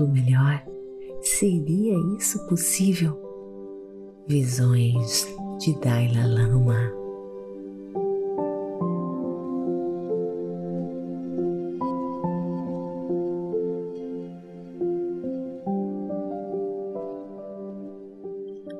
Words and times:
mundo 0.00 0.08
melhor? 0.08 0.62
Seria 1.20 1.94
isso 2.16 2.46
possível? 2.46 3.18
Visões 4.26 5.26
de 5.58 5.74
Dalai 5.80 6.26
Lama. 6.26 6.92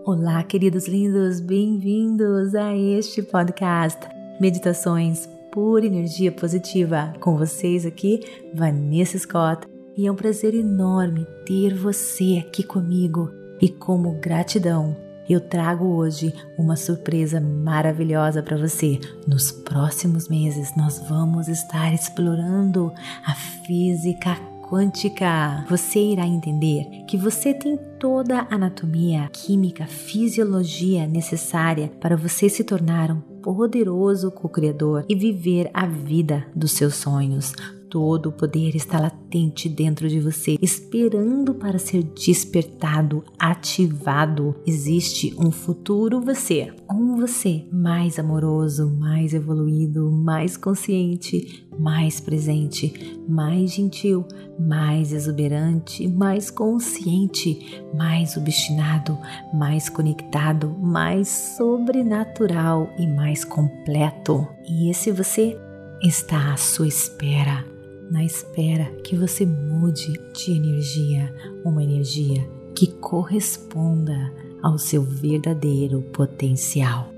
Olá, 0.05 0.43
queridos 0.43 0.89
lindos, 0.89 1.41
bem-vindos 1.41 2.55
a 2.55 2.77
este 2.77 3.23
podcast 3.23 4.01
Meditações 4.41 5.29
por 5.53 5.85
Energia 5.85 6.33
Positiva. 6.33 7.13
Com 7.21 7.37
vocês 7.37 7.85
aqui, 7.87 8.21
Vanessa 8.55 9.19
Scott, 9.19 9.67
e 9.97 10.07
é 10.07 10.13
um 10.13 10.17
prazer 10.17 10.55
enorme 10.55 11.27
ter 11.45 11.75
você 11.75 12.43
aqui 12.45 12.63
comigo. 12.63 13.31
E 13.61 13.69
como 13.69 14.19
gratidão, 14.21 14.97
eu 15.29 15.41
trago 15.41 15.87
hoje 15.87 16.35
uma 16.59 16.77
surpresa 16.77 17.41
maravilhosa 17.41 18.43
para 18.43 18.57
você. 18.57 18.99
Nos 19.27 19.53
próximos 19.53 20.29
meses, 20.29 20.75
nós 20.77 20.99
vamos 21.09 21.47
estar 21.47 21.93
explorando 21.95 22.93
a 23.25 23.35
física 23.35 24.37
quântica. 24.71 25.65
Você 25.69 25.99
irá 25.99 26.27
entender 26.27 26.85
que 27.09 27.17
você 27.17 27.53
tem 27.53 27.77
toda 27.99 28.41
a 28.41 28.55
anatomia, 28.55 29.29
química, 29.33 29.87
fisiologia 29.87 31.07
necessária 31.07 31.91
para 32.01 32.17
você 32.17 32.49
se 32.49 32.63
tornar 32.63 33.11
um 33.11 33.21
poderoso 33.21 34.31
co-criador 34.31 35.05
e 35.09 35.15
viver 35.15 35.71
a 35.75 35.87
vida 35.87 36.47
dos 36.55 36.73
seus 36.73 36.95
sonhos. 36.95 37.53
Todo 37.91 38.29
o 38.29 38.33
poder 38.33 38.77
está 38.77 39.01
latente 39.01 39.69
dentro 39.69 40.09
de 40.09 40.21
você, 40.21 40.57
esperando 40.63 41.53
para 41.55 41.77
ser 41.77 42.05
despertado, 42.05 43.25
ativado. 43.37 44.55
Existe 44.65 45.35
um 45.37 45.51
futuro 45.51 46.21
você, 46.21 46.73
um 46.89 47.17
você 47.17 47.67
mais 47.73 48.17
amoroso, 48.17 48.89
mais 48.97 49.35
evoluído, 49.35 50.09
mais 50.09 50.57
consciente, 50.57 51.67
mais 51.77 52.21
presente, 52.21 53.19
mais 53.29 53.73
gentil, 53.73 54.25
mais 54.57 55.13
exuberante, 55.13 56.07
mais 56.07 56.49
consciente, 56.49 57.83
mais 57.93 58.37
obstinado, 58.37 59.19
mais 59.53 59.89
conectado, 59.89 60.77
mais 60.81 61.27
sobrenatural 61.27 62.89
e 62.97 63.05
mais 63.05 63.45
completo. 63.45 64.47
E 64.69 64.89
esse 64.89 65.11
você 65.11 65.59
está 66.01 66.53
à 66.53 66.57
sua 66.57 66.87
espera 66.87 67.70
na 68.11 68.25
espera 68.25 68.87
que 69.05 69.17
você 69.17 69.47
mude 69.47 70.13
de 70.35 70.53
energia, 70.53 71.35
uma 71.65 71.83
energia 71.83 72.47
que 72.75 72.87
corresponda 72.87 74.33
ao 74.63 74.79
seu 74.79 75.03
verdadeiro 75.03 76.03
potencial. 76.13 77.09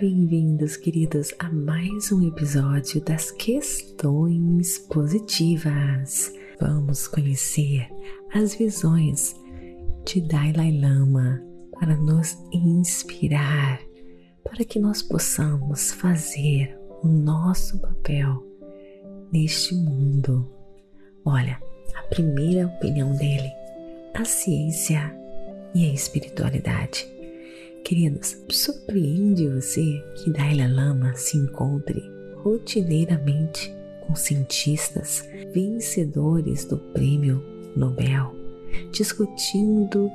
Bem-vindos, 0.00 0.76
queridos, 0.76 1.34
a 1.38 1.50
mais 1.50 2.12
um 2.12 2.26
episódio 2.26 3.00
das 3.00 3.32
Questões 3.32 4.78
Positivas 4.78 6.32
vamos 6.60 7.08
conhecer 7.08 7.88
as 8.32 8.54
visões 8.54 9.34
de 10.04 10.20
Dalai 10.20 10.72
Lama 10.72 11.42
para 11.72 11.96
nos 11.96 12.36
inspirar, 12.52 13.80
para 14.44 14.64
que 14.64 14.78
nós 14.78 15.02
possamos 15.02 15.92
fazer 15.92 16.78
o 17.02 17.08
nosso 17.08 17.78
papel 17.80 18.44
neste 19.32 19.74
mundo. 19.74 20.50
Olha, 21.24 21.60
a 21.94 22.02
primeira 22.04 22.66
opinião 22.66 23.12
dele, 23.16 23.50
a 24.14 24.24
ciência 24.24 25.14
e 25.74 25.88
a 25.88 25.92
espiritualidade. 25.92 27.06
Queridos, 27.84 28.36
surpreende 28.50 29.48
você 29.48 30.02
que 30.16 30.30
Dalai 30.30 30.68
Lama 30.68 31.14
se 31.14 31.36
encontre 31.36 32.02
rotineiramente 32.42 33.74
com 34.06 34.14
cientistas 34.14 35.28
vencedores 35.52 36.64
do 36.64 36.78
prêmio 36.78 37.42
Nobel, 37.76 38.34
discutindo 38.92 40.10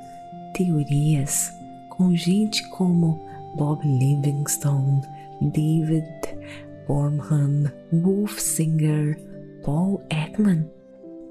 teorias 0.53 1.49
com 1.89 2.15
gente 2.15 2.67
como 2.69 3.21
Bob 3.55 3.81
Livingstone, 3.85 5.01
David 5.41 6.07
Borman, 6.87 7.71
Wolf 7.91 8.39
Singer, 8.39 9.19
Paul 9.63 10.01
Ekman. 10.09 10.65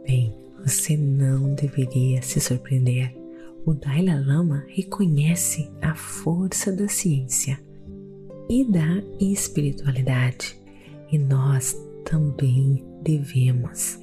Bem, 0.06 0.34
você 0.64 0.96
não 0.96 1.54
deveria 1.54 2.22
se 2.22 2.40
surpreender. 2.40 3.14
O 3.66 3.74
Dalai 3.74 4.22
Lama 4.22 4.64
reconhece 4.68 5.70
a 5.82 5.94
força 5.94 6.72
da 6.72 6.88
ciência 6.88 7.58
e 8.48 8.64
da 8.64 9.02
espiritualidade, 9.20 10.58
e 11.10 11.18
nós 11.18 11.76
também 12.08 12.82
devemos. 13.02 13.98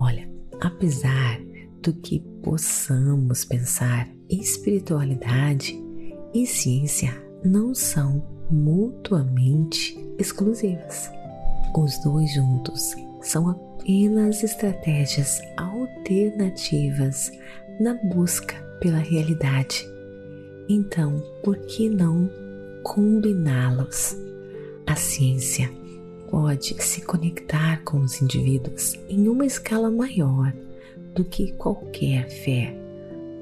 Olha, 0.00 0.28
apesar 0.60 1.40
do 1.80 1.94
que 1.94 2.20
possamos 2.42 3.44
pensar, 3.44 4.08
espiritualidade 4.28 5.80
e 6.34 6.44
ciência 6.44 7.10
não 7.44 7.72
são 7.72 8.22
mutuamente 8.50 9.96
exclusivas. 10.18 11.08
Os 11.76 11.96
dois 12.02 12.34
juntos 12.34 12.94
são 13.22 13.48
apenas 13.48 14.42
estratégias 14.42 15.40
alternativas 15.56 17.30
na 17.78 17.94
busca 17.94 18.56
pela 18.80 18.98
realidade. 18.98 19.86
Então, 20.68 21.22
por 21.44 21.56
que 21.66 21.88
não 21.88 22.28
combiná-los? 22.82 24.16
A 24.86 24.96
ciência 24.96 25.70
pode 26.30 26.82
se 26.82 27.02
conectar 27.02 27.82
com 27.84 28.00
os 28.00 28.20
indivíduos 28.20 28.94
em 29.08 29.28
uma 29.28 29.46
escala 29.46 29.90
maior 29.90 30.52
do 31.14 31.24
que 31.24 31.52
qualquer 31.52 32.28
fé, 32.28 32.76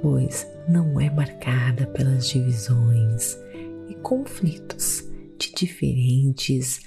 pois 0.00 0.46
não 0.68 1.00
é 1.00 1.10
marcada 1.10 1.86
pelas 1.88 2.28
divisões 2.28 3.36
e 3.88 3.94
conflitos 3.96 5.04
de 5.38 5.52
diferentes 5.54 6.82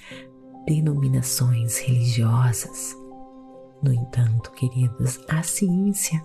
denominações 0.66 1.78
religiosas. 1.78 2.96
No 3.82 3.92
entanto, 3.92 4.50
queridos, 4.52 5.20
a 5.28 5.42
ciência 5.42 6.24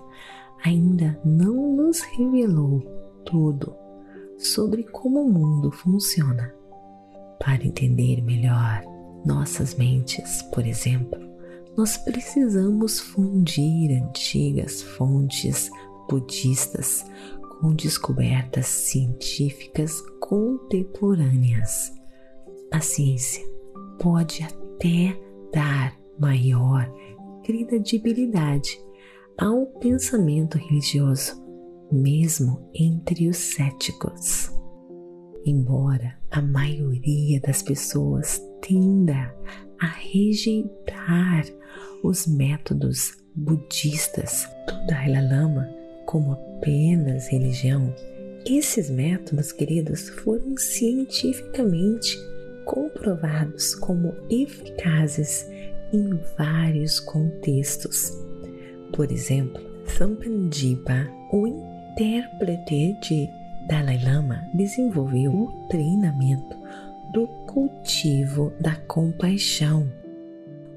ainda 0.63 1.19
não 1.23 1.75
nos 1.75 2.01
revelou 2.01 2.81
tudo 3.25 3.75
sobre 4.37 4.83
como 4.83 5.21
o 5.21 5.31
mundo 5.31 5.71
funciona. 5.71 6.53
Para 7.39 7.65
entender 7.65 8.21
melhor 8.21 8.92
nossas 9.25 9.75
mentes, 9.75 10.41
por 10.53 10.65
exemplo, 10.65 11.19
nós 11.75 11.97
precisamos 11.97 12.99
fundir 12.99 13.91
antigas 14.03 14.81
fontes 14.81 15.71
budistas 16.09 17.05
com 17.59 17.73
descobertas 17.73 18.67
científicas 18.67 20.01
contemporâneas. 20.19 21.91
A 22.71 22.79
ciência 22.79 23.43
pode 23.99 24.43
até 24.43 25.17
dar 25.51 25.97
maior 26.19 26.91
credibilidade 27.43 28.79
ao 29.37 29.65
pensamento 29.65 30.57
religioso, 30.57 31.41
mesmo 31.91 32.69
entre 32.73 33.27
os 33.27 33.37
céticos. 33.37 34.51
Embora 35.45 36.17
a 36.31 36.41
maioria 36.41 37.39
das 37.41 37.61
pessoas 37.61 38.41
tenda 38.67 39.35
a 39.79 39.87
rejeitar 39.87 41.45
os 42.01 42.25
métodos 42.25 43.17
budistas 43.35 44.47
do 44.65 44.87
Dalai 44.87 45.27
Lama 45.27 45.69
como 46.05 46.33
apenas 46.33 47.27
religião, 47.27 47.93
Esses 48.45 48.89
métodos, 48.89 49.53
queridos, 49.53 50.09
foram 50.09 50.57
cientificamente 50.57 52.17
comprovados 52.65 53.73
como 53.75 54.13
eficazes 54.29 55.49
em 55.93 56.19
vários 56.37 56.99
contextos. 56.99 58.11
Por 58.91 59.09
exemplo, 59.09 59.61
Sampandipa, 59.87 61.07
o 61.31 61.47
intérprete 61.47 62.97
de 63.01 63.29
Dalai 63.69 64.03
Lama, 64.03 64.43
desenvolveu 64.53 65.33
o 65.33 65.67
treinamento 65.69 66.62
do 67.13 67.27
cultivo 67.47 68.51
da 68.59 68.75
compaixão. 68.75 69.87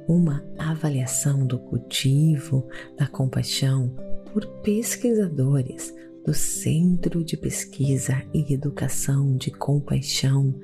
Uma 0.06 0.44
avaliação 0.58 1.46
do 1.46 1.58
cultivo 1.58 2.68
da 2.96 3.06
compaixão 3.06 3.90
por 4.32 4.46
pesquisadores 4.60 5.94
do 6.26 6.34
Centro 6.34 7.24
de 7.24 7.36
Pesquisa 7.36 8.22
e 8.34 8.52
Educação 8.52 9.34
de 9.34 9.50
Compaixão 9.50 10.54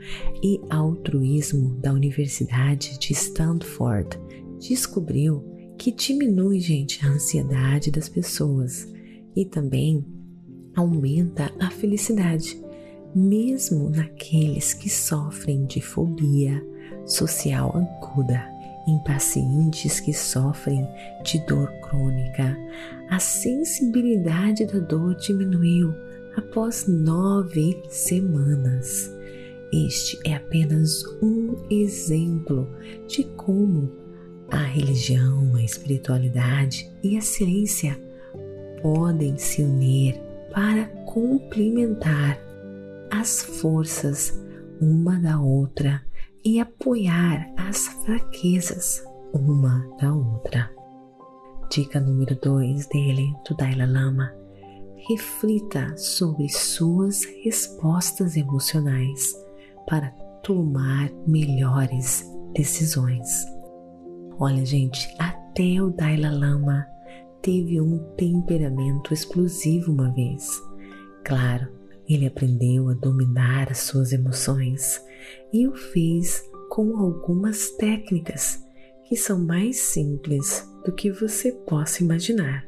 e 0.42 0.60
Altruísmo 0.68 1.76
da 1.80 1.92
Universidade 1.92 2.98
de 2.98 3.12
Stanford 3.12 4.20
descobriu 4.60 5.42
que 5.78 5.90
diminui, 5.90 6.60
gente, 6.60 7.04
a 7.04 7.08
ansiedade 7.08 7.90
das 7.90 8.08
pessoas 8.08 8.86
e 9.34 9.46
também 9.46 10.04
aumenta 10.76 11.50
a 11.58 11.70
felicidade, 11.70 12.61
mesmo 13.14 13.90
naqueles 13.90 14.74
que 14.74 14.88
sofrem 14.88 15.64
de 15.66 15.80
fobia 15.80 16.62
social 17.06 17.76
aguda 17.76 18.52
em 18.86 18.98
pacientes 19.04 20.00
que 20.00 20.12
sofrem 20.12 20.86
de 21.22 21.38
dor 21.46 21.70
crônica. 21.82 22.56
A 23.10 23.18
sensibilidade 23.18 24.66
da 24.66 24.78
dor 24.78 25.14
diminuiu 25.16 25.94
após 26.36 26.86
nove 26.86 27.80
semanas. 27.88 29.10
Este 29.72 30.18
é 30.26 30.34
apenas 30.34 31.04
um 31.22 31.54
exemplo 31.70 32.68
de 33.06 33.24
como 33.36 33.90
a 34.50 34.58
religião, 34.58 35.54
a 35.54 35.62
espiritualidade 35.62 36.90
e 37.02 37.16
a 37.16 37.20
ciência 37.22 37.98
podem 38.82 39.38
se 39.38 39.62
unir 39.62 40.20
para 40.52 40.84
complementar 41.06 42.51
as 43.22 43.40
forças 43.40 44.36
uma 44.80 45.16
da 45.20 45.40
outra 45.40 46.02
e 46.44 46.58
apoiar 46.58 47.48
as 47.56 47.86
fraquezas 48.04 49.00
uma 49.32 49.88
da 50.00 50.12
outra. 50.12 50.68
Dica 51.70 52.00
número 52.00 52.36
2 52.42 52.88
dele, 52.88 53.32
do 53.48 53.54
Dalai 53.54 53.86
Lama: 53.86 54.34
reflita 55.08 55.96
sobre 55.96 56.48
suas 56.48 57.22
respostas 57.44 58.36
emocionais 58.36 59.36
para 59.86 60.10
tomar 60.42 61.08
melhores 61.24 62.28
decisões. 62.52 63.28
Olha, 64.36 64.66
gente, 64.66 65.08
até 65.20 65.80
o 65.80 65.90
Dalai 65.90 66.16
Lama 66.16 66.84
teve 67.40 67.80
um 67.80 67.98
temperamento 68.16 69.14
explosivo 69.14 69.92
uma 69.92 70.10
vez. 70.10 70.60
Claro, 71.24 71.81
ele 72.14 72.26
aprendeu 72.26 72.88
a 72.88 72.94
dominar 72.94 73.70
as 73.70 73.78
suas 73.78 74.12
emoções 74.12 75.02
e 75.52 75.66
o 75.66 75.74
fez 75.74 76.42
com 76.68 76.96
algumas 76.96 77.70
técnicas 77.72 78.62
que 79.08 79.16
são 79.16 79.38
mais 79.38 79.78
simples 79.78 80.66
do 80.84 80.92
que 80.92 81.10
você 81.10 81.52
possa 81.52 82.02
imaginar. 82.02 82.66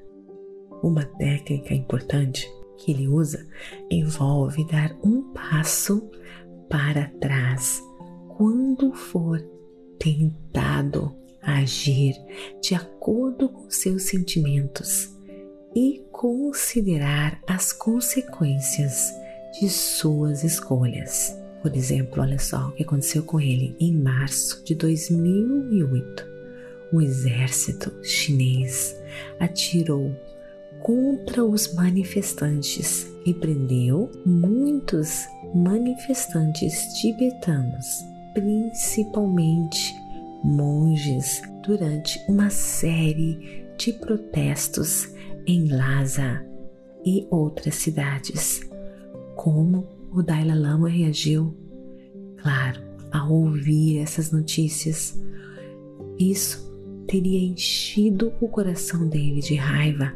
Uma 0.83 1.05
técnica 1.05 1.75
importante 1.75 2.49
que 2.79 2.93
ele 2.93 3.09
usa 3.09 3.47
envolve 3.91 4.67
dar 4.67 4.97
um 5.03 5.33
passo 5.33 6.11
para 6.69 7.09
trás 7.21 7.83
quando 8.37 8.93
for 8.93 9.41
tentado 9.99 11.15
agir 11.41 12.15
de 12.63 12.75
acordo 12.75 13.49
com 13.49 13.71
seus 13.71 14.05
sentimentos 14.05 15.15
e 15.75 16.05
considerar 16.13 17.41
as 17.47 17.73
consequências 17.73 19.13
de 19.61 19.69
suas 19.69 20.45
escolhas. 20.45 21.39
Por 21.63 21.75
exemplo, 21.75 22.23
olha 22.23 22.39
só 22.39 22.69
o 22.69 22.73
que 22.73 22.83
aconteceu 22.83 23.23
com 23.23 23.41
ele 23.41 23.75
em 23.81 23.95
março 23.95 24.63
de 24.65 24.75
2008. 24.75 26.27
O 26.93 27.01
exército 27.01 27.93
chinês 28.03 28.95
atirou 29.41 30.15
contra 30.83 31.45
os 31.45 31.73
manifestantes 31.75 33.11
e 33.25 33.33
prendeu 33.33 34.11
muitos 34.27 35.25
manifestantes 35.55 36.93
tibetanos, 37.01 37.87
principalmente 38.35 39.95
monges, 40.43 41.41
durante 41.63 42.23
uma 42.29 42.51
série 42.51 43.65
de 43.79 43.93
protestos 43.95 45.09
em 45.47 45.67
Lhasa 45.69 46.45
e 47.05 47.27
outras 47.31 47.77
cidades. 47.77 48.74
Como 49.45 49.87
o 50.11 50.23
Dalai 50.23 50.59
Lama 50.59 50.89
reagiu? 50.89 51.55
Claro, 52.39 52.81
ao 53.13 53.31
ouvir 53.31 53.99
essas 53.99 54.33
notícias, 54.33 55.23
isso 56.19 56.75
teria 57.07 57.41
enchido 57.41 58.33
o 58.41 58.49
coração 58.49 59.07
dele 59.07 59.41
de 59.41 59.55
raiva. 59.55 60.15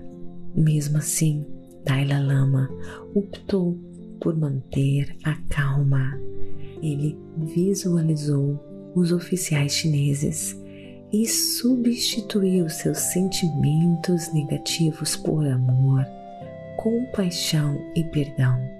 Mesmo 0.55 0.97
assim, 0.97 1.45
Dalai 1.85 2.25
Lama 2.25 2.71
optou 3.15 3.79
por 4.19 4.35
manter 4.35 5.15
a 5.23 5.35
calma. 5.51 6.19
Ele 6.83 7.15
visualizou 7.37 8.59
os 8.95 9.13
oficiais 9.13 9.73
chineses 9.73 10.59
e 11.13 11.29
substituiu 11.29 12.71
seus 12.71 12.97
sentimentos 12.97 14.33
negativos 14.33 15.17
por 15.17 15.47
amor, 15.47 16.03
compaixão 16.79 17.79
e 17.95 18.03
perdão 18.05 18.78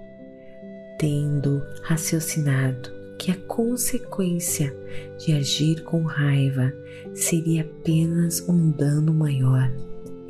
tendo 0.99 1.63
raciocinado 1.81 2.91
que 3.17 3.31
a 3.31 3.35
consequência 3.35 4.75
de 5.17 5.33
agir 5.33 5.81
com 5.83 6.03
raiva 6.03 6.73
seria 7.13 7.61
apenas 7.61 8.47
um 8.47 8.69
dano 8.69 9.13
maior, 9.13 9.71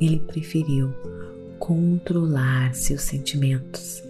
ele 0.00 0.20
preferiu 0.20 0.94
controlar 1.58 2.72
seus 2.74 3.02
sentimentos. 3.02 4.02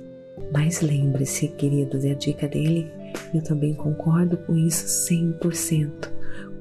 Mas 0.52 0.80
lembre-se, 0.80 1.48
queridos, 1.48 2.04
é 2.04 2.12
a 2.12 2.14
dica 2.14 2.46
dele, 2.46 2.86
eu 3.34 3.42
também 3.42 3.74
concordo 3.74 4.36
com 4.36 4.54
isso 4.54 4.86
100%. 5.10 6.10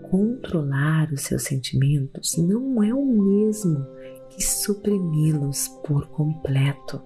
Controlar 0.04 1.12
os 1.12 1.22
seus 1.22 1.44
sentimentos 1.44 2.38
não 2.38 2.82
é 2.82 2.94
o 2.94 3.06
mesmo 3.06 3.86
que 4.30 4.44
suprimi-los 4.44 5.68
por 5.86 6.08
completo 6.08 7.02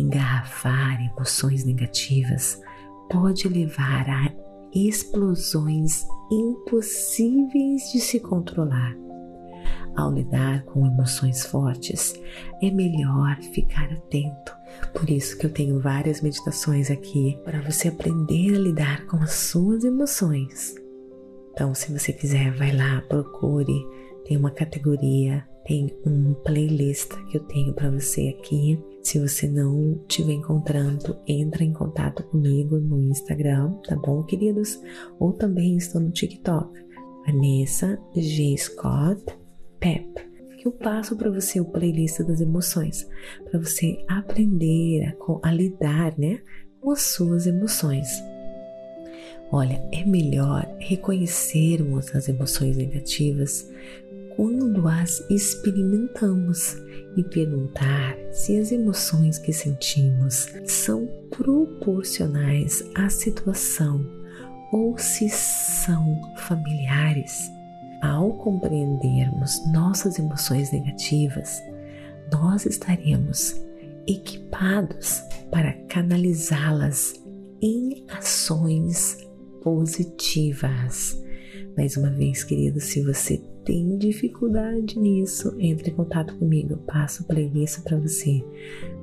engarrafar 0.00 1.00
emoções 1.00 1.64
negativas 1.64 2.60
pode 3.10 3.48
levar 3.48 4.08
a 4.08 4.32
explosões 4.74 6.06
impossíveis 6.30 7.90
de 7.92 8.00
se 8.00 8.20
controlar. 8.20 8.94
Ao 9.96 10.12
lidar 10.12 10.62
com 10.64 10.86
emoções 10.86 11.44
fortes, 11.44 12.14
é 12.62 12.70
melhor 12.70 13.36
ficar 13.40 13.92
atento. 13.92 14.52
Por 14.92 15.10
isso 15.10 15.36
que 15.36 15.46
eu 15.46 15.50
tenho 15.50 15.80
várias 15.80 16.20
meditações 16.20 16.90
aqui 16.90 17.36
para 17.44 17.60
você 17.62 17.88
aprender 17.88 18.54
a 18.54 18.58
lidar 18.58 19.06
com 19.06 19.16
as 19.16 19.32
suas 19.32 19.84
emoções. 19.84 20.74
Então, 21.52 21.74
se 21.74 21.92
você 21.92 22.12
quiser, 22.12 22.52
vai 22.52 22.76
lá, 22.76 23.02
procure. 23.08 23.84
Tem 24.24 24.36
uma 24.36 24.50
categoria, 24.50 25.44
tem 25.66 25.92
um 26.06 26.34
playlist 26.44 27.10
que 27.28 27.38
eu 27.38 27.42
tenho 27.44 27.72
para 27.72 27.90
você 27.90 28.28
aqui 28.38 28.78
se 29.08 29.18
você 29.18 29.48
não 29.48 29.98
estiver 30.06 30.34
encontrando, 30.34 31.16
entra 31.26 31.64
em 31.64 31.72
contato 31.72 32.22
comigo 32.24 32.76
no 32.76 33.00
Instagram, 33.08 33.72
tá 33.88 33.96
bom, 33.96 34.22
queridos? 34.22 34.78
Ou 35.18 35.32
também 35.32 35.78
estou 35.78 35.98
no 35.98 36.10
TikTok, 36.10 36.78
Vanessa 37.24 37.98
G. 38.14 38.54
Scott 38.58 39.24
Pep, 39.80 40.06
que 40.58 40.68
eu 40.68 40.72
passo 40.72 41.16
para 41.16 41.30
você 41.30 41.58
o 41.58 41.64
playlist 41.64 42.20
das 42.20 42.42
emoções, 42.42 43.08
para 43.50 43.58
você 43.58 43.96
aprender 44.06 45.16
a, 45.42 45.48
a 45.48 45.52
lidar, 45.54 46.12
né, 46.18 46.42
com 46.78 46.90
as 46.90 47.00
suas 47.00 47.46
emoções. 47.46 48.08
Olha, 49.50 49.82
é 49.90 50.04
melhor 50.04 50.68
reconhecermos 50.78 52.14
as 52.14 52.28
emoções 52.28 52.76
negativas 52.76 53.66
quando 54.38 54.86
as 54.86 55.18
experimentamos 55.28 56.76
e 57.16 57.24
perguntar 57.24 58.16
se 58.30 58.56
as 58.56 58.70
emoções 58.70 59.36
que 59.36 59.52
sentimos 59.52 60.46
são 60.64 61.08
proporcionais 61.28 62.88
à 62.94 63.08
situação 63.08 64.06
ou 64.72 64.96
se 64.96 65.28
são 65.28 66.20
familiares. 66.36 67.50
Ao 68.00 68.32
compreendermos 68.34 69.60
nossas 69.72 70.20
emoções 70.20 70.70
negativas, 70.70 71.60
nós 72.30 72.64
estaremos 72.64 73.60
equipados 74.06 75.20
para 75.50 75.72
canalizá-las 75.88 77.14
em 77.60 78.06
ações 78.08 79.18
positivas. 79.64 81.20
Mais 81.78 81.96
uma 81.96 82.10
vez, 82.10 82.42
querido, 82.42 82.80
se 82.80 83.00
você 83.04 83.40
tem 83.64 83.96
dificuldade 83.98 84.98
nisso, 84.98 85.54
entre 85.60 85.92
em 85.92 85.94
contato 85.94 86.36
comigo. 86.36 86.72
Eu 86.72 86.78
passo 86.78 87.22
playlist 87.22 87.82
para 87.82 87.96
você 87.96 88.44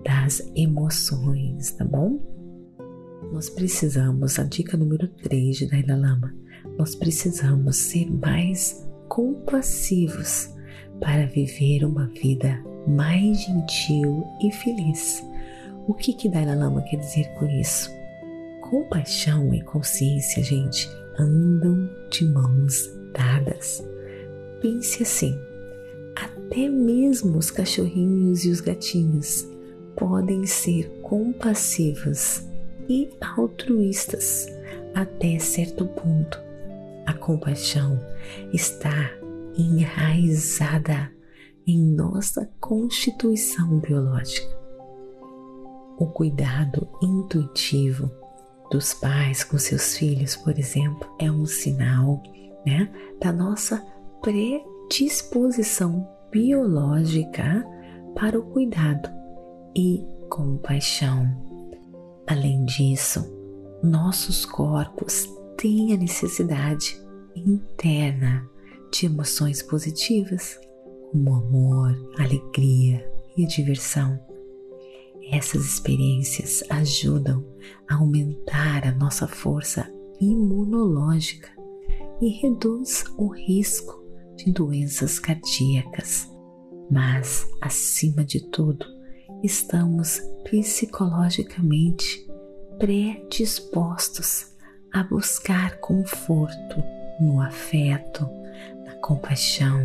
das 0.03 0.51
emoções, 0.53 1.71
tá 1.71 1.85
bom? 1.85 2.19
Nós 3.31 3.49
precisamos, 3.49 4.37
a 4.37 4.43
dica 4.43 4.75
número 4.75 5.07
3 5.07 5.55
de 5.55 5.67
Dalai 5.67 5.97
Lama, 5.97 6.35
nós 6.77 6.95
precisamos 6.95 7.77
ser 7.77 8.11
mais 8.11 8.85
compassivos 9.07 10.53
para 10.99 11.27
viver 11.27 11.85
uma 11.85 12.07
vida 12.07 12.61
mais 12.85 13.39
gentil 13.39 14.21
e 14.43 14.51
feliz. 14.51 15.25
O 15.87 15.93
que 15.93 16.11
que 16.11 16.27
Dalai 16.27 16.57
Lama 16.57 16.81
quer 16.81 16.97
dizer 16.97 17.29
com 17.35 17.45
isso? 17.47 17.89
Compaixão 18.69 19.53
e 19.53 19.61
consciência, 19.61 20.43
gente, 20.43 20.89
andam 21.19 21.89
de 22.09 22.25
mãos 22.25 22.89
dadas. 23.13 23.83
Pense 24.61 25.03
assim: 25.03 25.37
até 26.15 26.69
mesmo 26.69 27.37
os 27.37 27.51
cachorrinhos 27.51 28.45
e 28.45 28.49
os 28.49 28.61
gatinhos 28.61 29.47
podem 29.95 30.45
ser 30.45 30.89
compassivos 31.01 32.43
e 32.89 33.09
altruístas 33.21 34.47
até 34.93 35.39
certo 35.39 35.85
ponto. 35.85 36.39
A 37.05 37.13
compaixão 37.13 37.99
está 38.51 39.11
enraizada 39.57 41.11
em 41.67 41.79
nossa 41.79 42.49
constituição 42.59 43.79
biológica. 43.79 44.55
O 45.97 46.07
cuidado 46.07 46.87
intuitivo 47.01 48.11
dos 48.71 48.93
pais 48.93 49.43
com 49.43 49.57
seus 49.57 49.97
filhos, 49.97 50.35
por 50.35 50.57
exemplo, 50.57 51.07
é 51.19 51.31
um 51.31 51.45
sinal 51.45 52.21
né, 52.65 52.91
da 53.21 53.31
nossa 53.31 53.85
predisposição 54.21 56.07
biológica 56.31 57.65
para 58.15 58.39
o 58.39 58.43
cuidado 58.43 59.09
e 59.75 60.05
compaixão. 60.29 61.25
Além 62.27 62.65
disso, 62.65 63.23
nossos 63.83 64.45
corpos 64.45 65.29
têm 65.57 65.93
a 65.93 65.97
necessidade 65.97 66.99
interna 67.35 68.49
de 68.91 69.05
emoções 69.05 69.61
positivas, 69.61 70.59
como 71.11 71.35
amor, 71.35 71.95
alegria 72.17 73.07
e 73.37 73.45
diversão. 73.45 74.19
Essas 75.31 75.65
experiências 75.65 76.63
ajudam 76.69 77.43
a 77.89 77.95
aumentar 77.95 78.85
a 78.87 78.91
nossa 78.91 79.27
força 79.27 79.91
imunológica 80.21 81.49
e 82.21 82.29
reduz 82.41 83.03
o 83.17 83.27
risco 83.27 84.03
de 84.35 84.51
doenças 84.51 85.19
cardíacas. 85.19 86.29
Mas, 86.89 87.47
acima 87.61 88.23
de 88.23 88.39
tudo, 88.51 88.85
estamos 89.43 90.21
psicologicamente 90.43 92.25
predispostos 92.77 94.53
a 94.93 95.03
buscar 95.03 95.79
conforto 95.79 96.83
no 97.19 97.41
afeto, 97.41 98.27
na 98.85 98.95
compaixão 99.01 99.81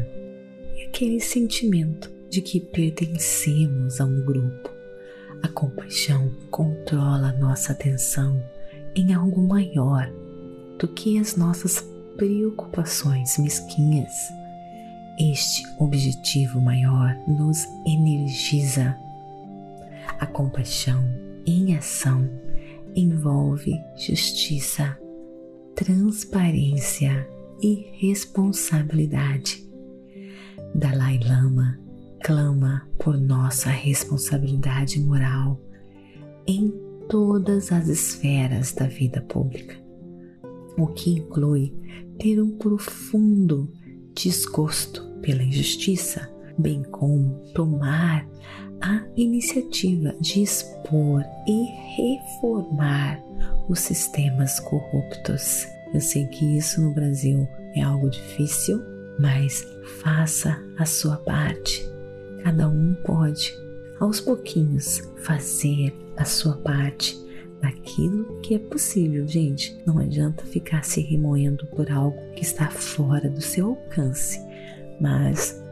e 0.76 0.86
aquele 0.88 1.20
sentimento 1.20 2.10
de 2.28 2.40
que 2.40 2.60
pertencemos 2.60 4.00
a 4.00 4.04
um 4.04 4.24
grupo. 4.24 4.69
A 5.42 5.48
compaixão 5.48 6.30
controla 6.50 7.32
nossa 7.32 7.72
atenção 7.72 8.42
em 8.94 9.14
algo 9.14 9.46
maior 9.46 10.10
do 10.78 10.88
que 10.88 11.18
as 11.18 11.36
nossas 11.36 11.80
preocupações 12.16 13.38
mesquinhas. 13.38 14.12
Este 15.18 15.62
objetivo 15.78 16.60
maior 16.60 17.16
nos 17.26 17.64
energiza. 17.86 18.96
A 20.18 20.26
compaixão 20.26 21.02
em 21.46 21.76
ação 21.76 22.28
envolve 22.94 23.72
justiça, 23.96 24.98
transparência 25.74 27.26
e 27.62 27.90
responsabilidade. 27.98 29.66
Dalai 30.74 31.18
Lama 31.18 31.78
clama 32.22 32.86
por 32.98 33.18
nossa 33.18 33.70
responsabilidade 33.70 35.00
moral 35.00 35.60
em 36.46 36.72
todas 37.08 37.72
as 37.72 37.88
esferas 37.88 38.72
da 38.72 38.86
vida 38.86 39.20
pública, 39.22 39.76
o 40.76 40.86
que 40.88 41.10
inclui 41.10 41.74
ter 42.18 42.40
um 42.40 42.56
profundo 42.56 43.72
desgosto 44.14 45.04
pela 45.22 45.42
injustiça, 45.42 46.30
bem 46.58 46.82
como 46.82 47.40
tomar 47.54 48.26
a 48.80 49.04
iniciativa 49.16 50.14
de 50.20 50.42
expor 50.42 51.22
e 51.46 51.64
reformar 51.96 53.22
os 53.68 53.80
sistemas 53.80 54.60
corruptos. 54.60 55.66
Eu 55.92 56.00
sei 56.00 56.26
que 56.26 56.56
isso 56.56 56.80
no 56.80 56.94
Brasil 56.94 57.46
é 57.74 57.82
algo 57.82 58.08
difícil, 58.08 58.80
mas 59.18 59.64
faça 60.02 60.56
a 60.78 60.86
sua 60.86 61.16
parte. 61.16 61.89
Cada 62.42 62.68
um 62.68 62.94
pode, 63.04 63.54
aos 63.98 64.20
pouquinhos, 64.20 65.02
fazer 65.18 65.94
a 66.16 66.24
sua 66.24 66.56
parte 66.56 67.18
naquilo 67.62 68.40
que 68.40 68.54
é 68.54 68.58
possível, 68.58 69.26
gente. 69.26 69.78
Não 69.86 69.98
adianta 69.98 70.44
ficar 70.44 70.84
se 70.84 71.00
remoendo 71.00 71.66
por 71.68 71.90
algo 71.90 72.18
que 72.34 72.42
está 72.42 72.68
fora 72.70 73.28
do 73.28 73.40
seu 73.40 73.68
alcance, 73.68 74.40
mas 75.00 75.62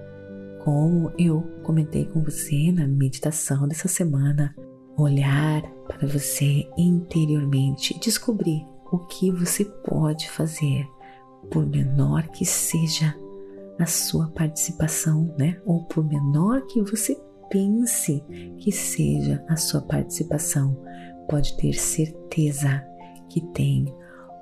como 0.65 1.11
eu 1.19 1.43
comentei 1.63 2.05
com 2.05 2.23
você 2.23 2.71
na 2.71 2.87
meditação 2.87 3.67
dessa 3.67 3.89
semana, 3.89 4.55
olhar 4.97 5.63
para 5.87 6.07
você 6.07 6.69
interiormente, 6.77 7.99
descobrir 8.01 8.67
o 8.93 8.99
que 8.99 9.31
você 9.31 9.65
pode 9.65 10.29
fazer, 10.31 10.87
por 11.51 11.67
menor 11.67 12.29
que 12.29 12.45
seja 12.45 13.15
a 13.79 13.87
sua 13.87 14.29
participação, 14.29 15.35
né? 15.39 15.61
Ou 15.65 15.85
por 15.85 16.05
menor 16.05 16.67
que 16.67 16.83
você 16.83 17.21
pense 17.51 18.23
que 18.59 18.73
seja 18.73 19.45
a 19.49 19.57
sua 19.57 19.81
participação, 19.81 20.77
pode 21.29 21.57
ter 21.57 21.73
certeza 21.75 22.85
que 23.29 23.41
tem 23.53 23.87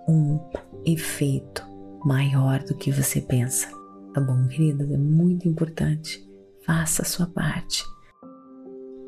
um 0.08 0.38
efeito 0.84 1.64
maior 2.04 2.62
do 2.62 2.74
que 2.74 2.90
você 2.90 3.20
pensa. 3.20 3.68
Tá 4.14 4.20
bom, 4.20 4.46
queridas? 4.48 4.90
É 4.90 4.96
muito 4.96 5.48
importante. 5.48 6.26
Faça 6.64 7.02
a 7.02 7.04
sua 7.04 7.26
parte. 7.26 7.84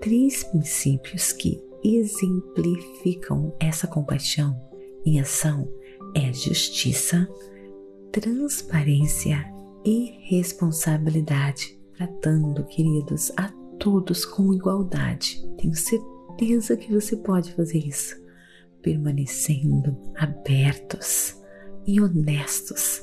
Três 0.01 0.45
princípios 0.45 1.33
que 1.33 1.61
exemplificam 1.83 3.55
essa 3.61 3.87
compaixão 3.87 4.61
em 5.05 5.21
ação 5.21 5.69
é 6.15 6.33
justiça, 6.33 7.29
transparência 8.13 9.58
e 9.85 10.19
responsabilidade, 10.29 11.79
tratando, 11.97 12.65
queridos, 12.67 13.33
a 13.37 13.49
todos 13.79 14.25
com 14.25 14.53
igualdade. 14.53 15.41
Tenho 15.57 15.75
certeza 15.75 16.77
que 16.77 16.93
você 16.93 17.17
pode 17.17 17.55
fazer 17.55 17.79
isso, 17.79 18.17
permanecendo 18.83 19.97
abertos 20.17 21.41
e 21.87 22.01
honestos 22.01 23.03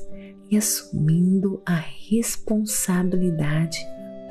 e 0.50 0.58
assumindo 0.58 1.62
a 1.66 1.76
responsabilidade 1.76 3.78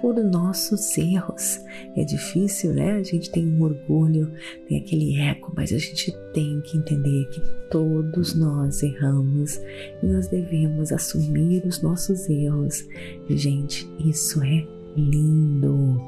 por 0.04 0.22
nossos 0.22 0.98
erros. 0.98 1.64
É 1.96 2.04
difícil, 2.04 2.74
né? 2.74 2.92
A 2.92 3.02
gente 3.02 3.30
tem 3.30 3.48
um 3.48 3.62
orgulho, 3.62 4.30
tem 4.68 4.76
aquele 4.76 5.18
eco, 5.18 5.50
mas 5.56 5.72
a 5.72 5.78
gente 5.78 6.14
tem 6.34 6.60
que 6.60 6.76
entender 6.76 7.24
que 7.30 7.40
todos 7.70 8.34
nós 8.34 8.82
erramos 8.82 9.58
e 10.02 10.06
nós 10.06 10.28
devemos 10.28 10.92
assumir 10.92 11.64
os 11.64 11.80
nossos 11.80 12.28
erros. 12.28 12.86
E, 13.30 13.36
gente, 13.38 13.90
isso 13.98 14.42
é 14.42 14.66
lindo. 14.94 15.98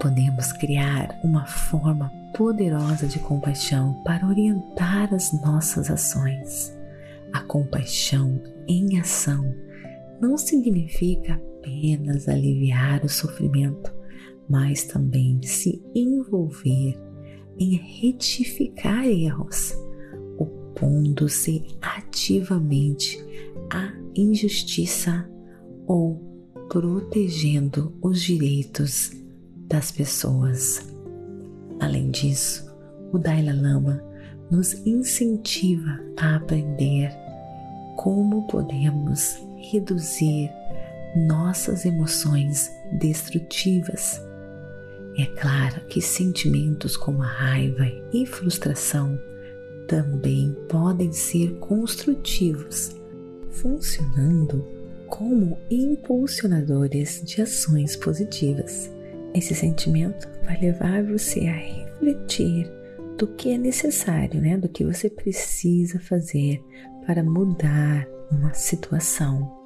Podemos 0.00 0.52
criar 0.54 1.16
uma 1.22 1.46
forma 1.46 2.10
poderosa 2.36 3.06
de 3.06 3.20
compaixão 3.20 4.02
para 4.02 4.26
orientar 4.26 5.14
as 5.14 5.32
nossas 5.44 5.88
ações. 5.88 6.76
A 7.32 7.38
compaixão 7.42 8.42
em 8.66 8.98
ação 8.98 9.54
não 10.20 10.36
significa 10.36 11.40
apenas 11.62 12.28
aliviar 12.28 13.04
o 13.04 13.08
sofrimento, 13.08 13.92
mas 14.48 14.84
também 14.84 15.40
se 15.42 15.80
envolver 15.94 17.00
em 17.56 17.76
retificar 17.76 19.06
erros, 19.06 19.72
opondo-se 20.36 21.64
ativamente 21.80 23.24
à 23.70 23.92
injustiça 24.16 25.28
ou 25.86 26.16
protegendo 26.68 27.94
os 28.02 28.20
direitos 28.20 29.12
das 29.68 29.92
pessoas. 29.92 30.92
Além 31.78 32.10
disso, 32.10 32.70
o 33.12 33.18
Dalai 33.18 33.54
Lama 33.54 34.02
nos 34.50 34.74
incentiva 34.86 36.00
a 36.18 36.36
aprender 36.36 37.10
como 37.96 38.46
podemos 38.48 39.36
reduzir 39.70 40.50
nossas 41.16 41.84
emoções 41.84 42.70
destrutivas. 42.92 44.20
É 45.16 45.26
claro 45.26 45.84
que 45.86 46.00
sentimentos 46.00 46.96
como 46.96 47.22
a 47.22 47.26
raiva 47.26 47.86
e 48.12 48.24
frustração 48.24 49.18
também 49.86 50.56
podem 50.68 51.12
ser 51.12 51.52
construtivos, 51.58 52.96
funcionando 53.50 54.66
como 55.06 55.58
impulsionadores 55.70 57.22
de 57.22 57.42
ações 57.42 57.94
positivas. 57.94 58.90
Esse 59.34 59.54
sentimento 59.54 60.26
vai 60.44 60.58
levar 60.58 61.02
você 61.04 61.40
a 61.40 61.52
refletir 61.52 62.70
do 63.18 63.26
que 63.26 63.50
é 63.52 63.58
necessário, 63.58 64.40
né? 64.40 64.56
Do 64.56 64.68
que 64.68 64.84
você 64.84 65.10
precisa 65.10 66.00
fazer 66.00 66.62
para 67.06 67.22
mudar 67.22 68.06
uma 68.30 68.54
situação. 68.54 69.61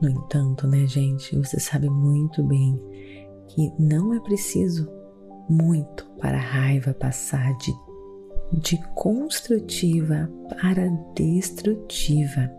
No 0.00 0.08
entanto, 0.08 0.66
né, 0.66 0.86
gente, 0.86 1.36
você 1.36 1.58
sabe 1.58 1.88
muito 1.90 2.42
bem 2.42 2.80
que 3.48 3.72
não 3.78 4.14
é 4.14 4.20
preciso 4.20 4.88
muito 5.48 6.08
para 6.20 6.36
a 6.36 6.40
raiva 6.40 6.92
passar 6.94 7.56
de, 7.56 7.72
de 8.60 8.78
construtiva 8.94 10.30
para 10.60 10.88
destrutiva. 11.16 12.50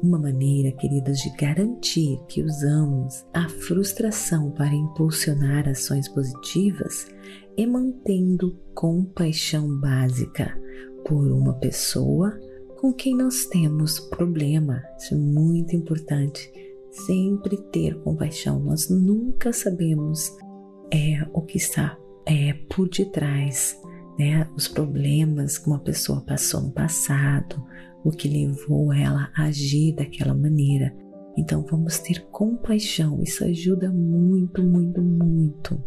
Uma 0.00 0.18
maneira, 0.18 0.70
queridas, 0.76 1.18
de 1.18 1.30
garantir 1.30 2.20
que 2.28 2.42
usamos 2.42 3.26
a 3.34 3.48
frustração 3.48 4.50
para 4.52 4.72
impulsionar 4.72 5.68
ações 5.68 6.08
positivas 6.08 7.08
é 7.56 7.66
mantendo 7.66 8.56
compaixão 8.74 9.76
básica 9.80 10.56
por 11.04 11.32
uma 11.32 11.54
pessoa 11.54 12.38
com 12.80 12.92
quem 12.92 13.16
nós 13.16 13.46
temos 13.46 13.98
problema. 13.98 14.84
Isso 14.96 15.14
é 15.14 15.18
muito 15.18 15.74
importante. 15.74 16.48
Sempre 17.06 17.56
ter 17.70 18.00
compaixão. 18.02 18.58
Nós 18.60 18.88
nunca 18.88 19.52
sabemos 19.52 20.36
é, 20.92 21.26
o 21.32 21.42
que 21.42 21.56
está 21.56 21.96
é, 22.26 22.52
por 22.68 22.88
detrás, 22.88 23.80
né? 24.18 24.48
Os 24.56 24.68
problemas 24.68 25.58
que 25.58 25.68
uma 25.68 25.78
pessoa 25.78 26.20
passou 26.22 26.60
no 26.60 26.72
passado, 26.72 27.64
o 28.04 28.10
que 28.10 28.28
levou 28.28 28.92
ela 28.92 29.30
a 29.36 29.44
agir 29.44 29.94
daquela 29.94 30.34
maneira. 30.34 30.94
Então 31.36 31.64
vamos 31.70 31.98
ter 31.98 32.26
compaixão. 32.30 33.22
Isso 33.22 33.44
ajuda 33.44 33.90
muito, 33.90 34.62
muito, 34.62 35.00
muito. 35.00 35.82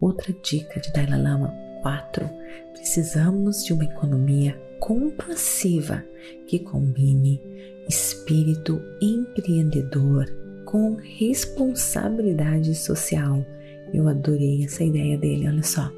Outra 0.00 0.32
dica 0.42 0.80
de 0.80 0.92
Dalai 0.92 1.22
Lama 1.22 1.54
4. 1.82 2.28
Precisamos 2.74 3.64
de 3.64 3.72
uma 3.72 3.84
economia 3.84 4.60
compassiva 4.80 6.04
que 6.46 6.58
combine 6.58 7.40
espírito 7.88 8.80
empreendedor 9.00 10.26
com 10.64 10.96
responsabilidade 10.96 12.74
social. 12.74 13.44
Eu 13.92 14.08
adorei 14.08 14.64
essa 14.64 14.82
ideia 14.82 15.16
dele, 15.16 15.48
olha 15.48 15.62
só. 15.62 15.90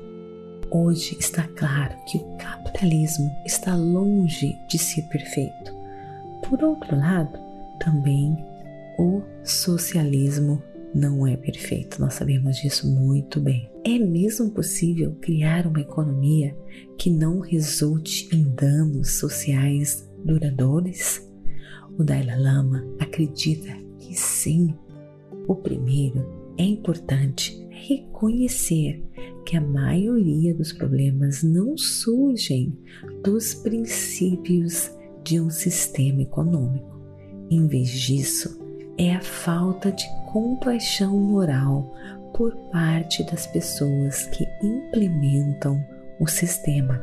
Hoje 0.70 1.16
está 1.18 1.44
claro 1.56 1.94
que 2.10 2.18
o 2.18 2.36
capitalismo 2.36 3.30
está 3.46 3.74
longe 3.74 4.54
de 4.68 4.78
ser 4.78 5.02
perfeito. 5.02 5.74
Por 6.48 6.62
outro 6.62 6.96
lado, 6.96 7.38
também 7.78 8.36
o 8.98 9.22
socialismo 9.44 10.62
não 10.94 11.26
é 11.26 11.36
perfeito, 11.36 12.00
nós 12.00 12.14
sabemos 12.14 12.56
disso 12.56 12.88
muito 12.88 13.40
bem. 13.40 13.70
É 13.84 13.98
mesmo 13.98 14.50
possível 14.50 15.14
criar 15.20 15.66
uma 15.66 15.80
economia 15.80 16.56
que 16.98 17.10
não 17.10 17.40
resulte 17.40 18.28
em 18.34 18.42
danos 18.54 19.18
sociais 19.18 20.08
duradouros? 20.24 21.25
O 21.98 22.04
Dalai 22.04 22.38
Lama 22.38 22.86
acredita 22.98 23.72
que 23.98 24.14
sim. 24.14 24.74
O 25.48 25.54
primeiro 25.54 26.24
é 26.58 26.62
importante 26.64 27.66
reconhecer 27.70 29.02
que 29.46 29.56
a 29.56 29.60
maioria 29.60 30.54
dos 30.54 30.72
problemas 30.72 31.42
não 31.42 31.76
surgem 31.78 32.76
dos 33.22 33.54
princípios 33.54 34.90
de 35.22 35.40
um 35.40 35.48
sistema 35.48 36.22
econômico. 36.22 37.00
Em 37.50 37.66
vez 37.66 37.88
disso, 37.88 38.58
é 38.98 39.14
a 39.14 39.20
falta 39.20 39.92
de 39.92 40.04
compaixão 40.32 41.16
moral 41.16 41.94
por 42.34 42.54
parte 42.70 43.24
das 43.24 43.46
pessoas 43.46 44.26
que 44.26 44.46
implementam 44.62 45.82
o 46.20 46.26
sistema. 46.26 47.00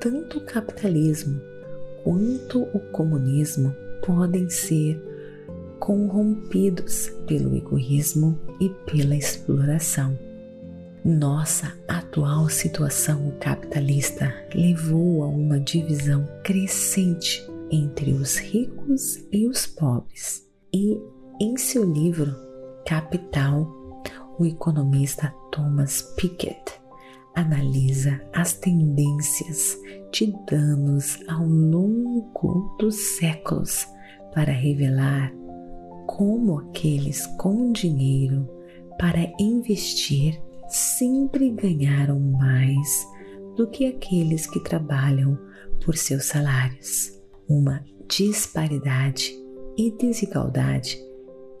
Tanto 0.00 0.38
o 0.38 0.46
capitalismo 0.46 1.40
quanto 2.04 2.62
o 2.62 2.78
comunismo 2.92 3.74
podem 4.04 4.48
ser 4.48 5.02
corrompidos 5.80 7.08
pelo 7.26 7.56
egoísmo 7.56 8.38
e 8.60 8.68
pela 8.90 9.16
exploração. 9.16 10.16
Nossa 11.04 11.76
atual 11.88 12.48
situação 12.48 13.32
capitalista 13.40 14.32
levou 14.54 15.22
a 15.22 15.26
uma 15.26 15.58
divisão 15.58 16.26
crescente 16.42 17.44
entre 17.70 18.12
os 18.12 18.36
ricos 18.36 19.24
e 19.32 19.46
os 19.48 19.66
pobres 19.66 20.46
e 20.72 20.98
em 21.40 21.56
seu 21.56 21.84
livro 21.84 22.34
Capital, 22.86 23.66
o 24.38 24.44
economista 24.44 25.34
Thomas 25.50 26.02
Piketty 26.16 26.74
analisa 27.34 28.20
as 28.32 28.52
tendências 28.52 29.78
de 30.14 30.32
danos 30.48 31.18
ao 31.26 31.44
longo 31.44 32.76
dos 32.78 32.94
séculos 33.16 33.84
para 34.32 34.52
revelar 34.52 35.34
como 36.06 36.56
aqueles 36.58 37.26
com 37.36 37.72
dinheiro 37.72 38.48
para 38.96 39.32
investir 39.40 40.40
sempre 40.68 41.50
ganharam 41.50 42.20
mais 42.20 43.04
do 43.56 43.66
que 43.68 43.86
aqueles 43.86 44.46
que 44.46 44.60
trabalham 44.60 45.36
por 45.84 45.96
seus 45.96 46.26
salários. 46.26 47.12
Uma 47.48 47.84
disparidade 48.08 49.36
e 49.76 49.90
desigualdade 49.98 50.96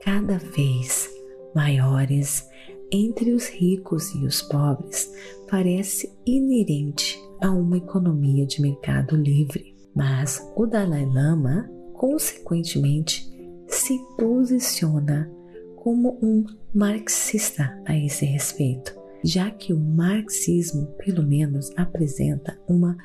cada 0.00 0.38
vez 0.38 1.10
maiores 1.56 2.48
entre 2.92 3.32
os 3.32 3.48
ricos 3.48 4.14
e 4.14 4.24
os 4.24 4.42
pobres 4.42 5.12
parece 5.50 6.12
inerente 6.24 7.23
a 7.44 7.50
uma 7.50 7.76
economia 7.76 8.46
de 8.46 8.62
mercado 8.62 9.14
livre, 9.14 9.76
mas 9.94 10.50
o 10.56 10.64
Dalai 10.64 11.04
Lama, 11.04 11.70
consequentemente, 11.92 13.30
se 13.68 13.98
posiciona 14.16 15.30
como 15.76 16.18
um 16.22 16.42
marxista 16.74 17.78
a 17.84 17.94
esse 17.94 18.24
respeito, 18.24 18.98
já 19.22 19.50
que 19.50 19.74
o 19.74 19.78
marxismo, 19.78 20.86
pelo 20.96 21.22
menos, 21.22 21.70
apresenta 21.76 22.58
uma 22.66 22.96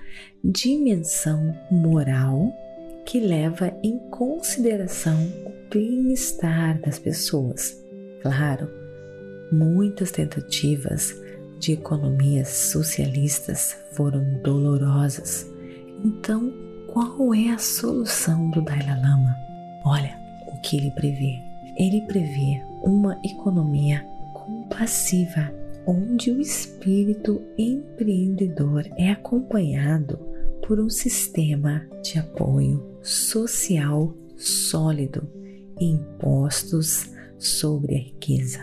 dimensão 0.41 1.53
moral 1.69 2.49
que 3.05 3.19
leva 3.19 3.77
em 3.83 3.99
consideração 4.09 5.21
o 5.45 5.69
bem-estar 5.69 6.79
das 6.79 6.97
pessoas. 6.97 7.77
Claro, 8.21 8.69
muitas 9.51 10.11
tentativas 10.11 11.13
de 11.59 11.73
economias 11.73 12.47
socialistas 12.47 13.77
foram 13.91 14.23
dolorosas. 14.41 15.45
Então, 16.03 16.51
qual 16.87 17.33
é 17.33 17.49
a 17.49 17.57
solução 17.57 18.49
do 18.49 18.61
Dalai 18.61 19.01
Lama? 19.01 19.35
Olha 19.85 20.17
o 20.47 20.59
que 20.61 20.77
ele 20.77 20.91
prevê. 20.91 21.39
Ele 21.77 22.01
prevê 22.07 22.61
uma 22.83 23.19
economia 23.23 24.05
compassiva, 24.33 25.53
onde 25.85 26.31
o 26.31 26.39
espírito 26.39 27.41
empreendedor 27.57 28.85
é 28.97 29.11
acompanhado 29.11 30.17
por 30.65 30.79
um 30.79 30.89
sistema 30.89 31.85
de 32.01 32.19
apoio 32.19 32.97
social 33.01 34.13
sólido 34.37 35.27
e 35.79 35.85
impostos 35.85 37.09
sobre 37.37 37.95
a 37.95 37.99
riqueza. 37.99 38.59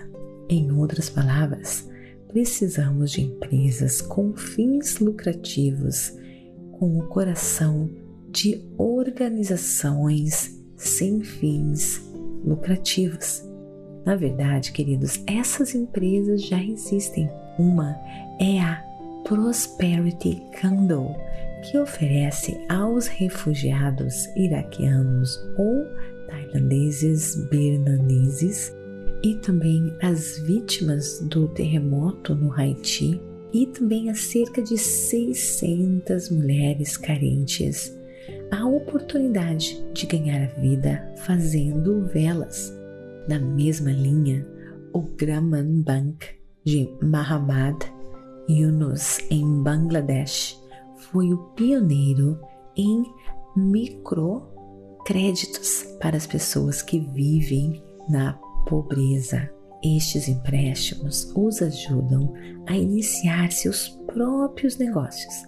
Em 0.49 0.71
outras 0.73 1.11
palavras, 1.11 1.89
precisamos 2.29 3.13
de 3.13 3.23
empresas 3.23 4.01
com 4.01 4.35
fins 4.37 4.99
lucrativos, 4.99 6.13
com 6.73 6.99
o 6.99 7.07
coração 7.09 7.91
de 8.31 8.63
organizações 8.77 10.63
sem 10.77 11.23
fins 11.23 12.03
lucrativos. 12.45 13.43
Na 14.05 14.15
verdade, 14.15 14.73
queridos, 14.73 15.21
essas 15.27 15.75
empresas 15.75 16.43
já 16.43 16.63
existem. 16.63 17.29
Uma 17.59 17.97
é 18.39 18.61
a 18.61 18.83
Prosperity 19.25 20.41
Candle, 20.61 21.17
que 21.63 21.79
oferece 21.79 22.57
aos 22.69 23.07
refugiados 23.07 24.27
iraquianos 24.37 25.37
ou 25.59 25.85
tailandeses 26.29 27.35
birmaneses 27.51 28.73
e 29.27 29.35
também 29.35 29.93
as 30.01 30.39
vítimas 30.39 31.21
do 31.23 31.49
terremoto 31.49 32.33
no 32.33 32.53
Haiti 32.53 33.21
e 33.53 33.67
também 33.67 34.09
a 34.09 34.15
cerca 34.15 34.63
de 34.63 34.79
600 34.79 36.31
mulheres 36.31 36.97
carentes 36.97 37.93
a 38.53 38.65
oportunidade 38.65 39.85
de 39.93 40.07
ganhar 40.07 40.45
a 40.45 40.61
vida 40.61 41.13
fazendo 41.25 42.07
velas. 42.07 42.73
Na 43.29 43.41
mesma 43.41 43.91
linha, 43.91 44.47
o 44.93 45.03
Graman 45.03 45.83
Bank 45.83 46.25
de 46.65 46.89
Mahamad 47.03 47.77
Yunus 48.49 49.19
em 49.29 49.61
Bangladesh 49.61 50.57
foi 51.11 51.33
o 51.33 51.39
pioneiro 51.57 52.39
em 52.77 53.03
microcréditos 53.57 55.83
para 56.01 56.17
as 56.17 56.29
pessoas 56.29 56.81
que 56.81 57.01
vivem 57.01 57.83
na 58.09 58.39
pobreza. 58.67 59.51
Estes 59.83 60.29
empréstimos 60.29 61.33
os 61.35 61.63
ajudam 61.63 62.33
a 62.67 62.77
iniciar 62.77 63.53
seus 63.53 63.89
próprios 64.07 64.77
negócios, 64.79 65.45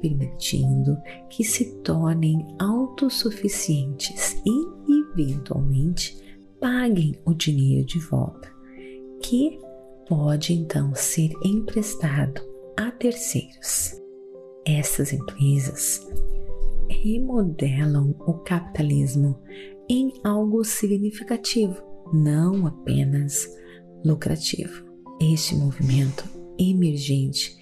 permitindo 0.00 0.96
que 1.28 1.44
se 1.44 1.74
tornem 1.82 2.46
autossuficientes 2.58 4.40
e, 4.46 5.12
eventualmente, 5.12 6.16
paguem 6.60 7.14
o 7.24 7.34
dinheiro 7.34 7.84
de 7.86 7.98
volta, 7.98 8.48
que 9.20 9.58
pode 10.08 10.54
então 10.54 10.94
ser 10.94 11.30
emprestado 11.44 12.40
a 12.76 12.90
terceiros. 12.92 14.00
Essas 14.64 15.12
empresas 15.12 16.06
remodelam 16.88 18.14
o 18.20 18.34
capitalismo 18.34 19.38
em 19.88 20.12
algo 20.22 20.64
significativo, 20.64 21.91
não 22.12 22.66
apenas 22.66 23.48
lucrativo. 24.04 24.84
Este 25.20 25.54
movimento 25.54 26.24
emergente 26.58 27.56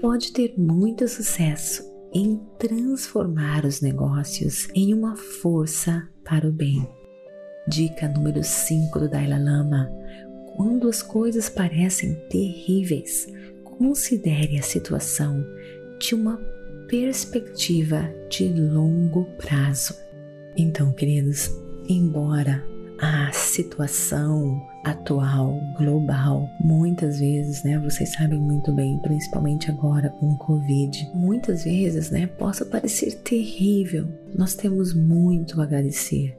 pode 0.00 0.32
ter 0.32 0.54
muito 0.58 1.06
sucesso 1.08 1.82
em 2.12 2.40
transformar 2.58 3.64
os 3.64 3.80
negócios 3.80 4.68
em 4.74 4.94
uma 4.94 5.16
força 5.16 6.08
para 6.24 6.48
o 6.48 6.52
bem. 6.52 6.86
Dica 7.66 8.08
número 8.08 8.42
5 8.42 8.98
do 8.98 9.08
Dalai 9.08 9.42
Lama: 9.42 9.90
quando 10.56 10.88
as 10.88 11.02
coisas 11.02 11.48
parecem 11.48 12.14
terríveis, 12.28 13.26
considere 13.64 14.58
a 14.58 14.62
situação 14.62 15.44
de 15.98 16.14
uma 16.14 16.36
perspectiva 16.88 18.08
de 18.28 18.48
longo 18.48 19.24
prazo. 19.38 19.94
Então, 20.56 20.92
queridos, 20.92 21.50
embora 21.88 22.64
a 23.00 23.32
situação 23.32 24.66
atual, 24.84 25.58
global, 25.78 26.48
muitas 26.60 27.18
vezes, 27.18 27.64
né, 27.64 27.78
vocês 27.78 28.12
sabem 28.12 28.38
muito 28.38 28.72
bem, 28.72 28.98
principalmente 29.00 29.70
agora 29.70 30.10
com 30.10 30.32
o 30.32 30.38
Covid, 30.38 31.10
muitas 31.14 31.64
vezes, 31.64 32.10
né, 32.10 32.26
possa 32.26 32.64
parecer 32.64 33.14
terrível. 33.22 34.06
Nós 34.36 34.54
temos 34.54 34.94
muito 34.94 35.60
a 35.60 35.64
agradecer. 35.64 36.36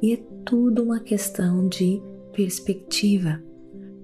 E 0.00 0.14
é 0.14 0.18
tudo 0.44 0.84
uma 0.84 1.00
questão 1.00 1.68
de 1.68 2.00
perspectiva. 2.32 3.42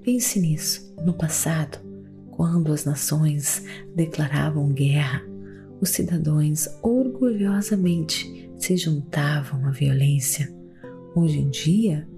Pense 0.03 0.41
nisso. 0.41 0.95
No 1.05 1.15
passado, 1.15 1.79
quando 2.31 2.73
as 2.73 2.85
nações 2.85 3.63
declaravam 3.95 4.73
guerra, 4.73 5.23
os 5.81 5.91
cidadãos 5.91 6.67
orgulhosamente 6.83 8.51
se 8.59 8.77
juntavam 8.77 9.65
à 9.67 9.71
violência. 9.71 10.53
Hoje 11.15 11.39
em 11.39 11.49
dia, 11.49 12.09